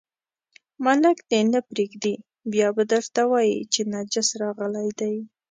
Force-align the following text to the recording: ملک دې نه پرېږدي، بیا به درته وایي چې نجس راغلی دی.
ملک 0.85 1.17
دې 1.29 1.39
نه 1.53 1.59
پرېږدي، 1.69 2.15
بیا 2.51 2.67
به 2.75 2.83
درته 2.91 3.21
وایي 3.31 3.57
چې 3.73 3.81
نجس 3.93 4.27
راغلی 4.41 4.89
دی. 4.99 5.15